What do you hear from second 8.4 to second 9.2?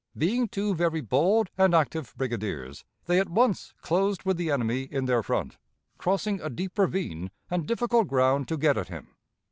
to get at him.